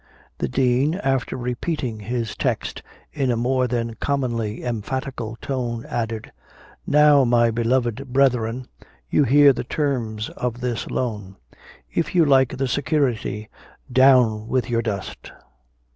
The 0.39 0.47
Dean, 0.47 0.95
after 0.95 1.37
repeating 1.37 1.99
his 1.99 2.35
text 2.35 2.81
in 3.13 3.29
a 3.29 3.37
more 3.37 3.67
than 3.67 3.93
commonly 3.99 4.63
emphatical 4.63 5.37
tone, 5.41 5.85
added, 5.85 6.31
"Now, 6.87 7.23
my 7.23 7.51
beloved 7.51 8.11
brethren, 8.11 8.67
you 9.11 9.25
hear 9.25 9.53
the 9.53 9.63
terms 9.63 10.29
of 10.31 10.59
this 10.59 10.89
loan; 10.89 11.35
if 11.93 12.15
you 12.15 12.25
like 12.25 12.57
the 12.57 12.67
security, 12.67 13.47
down 13.91 14.47
with 14.47 14.71
your 14.71 14.81
dust." 14.81 15.31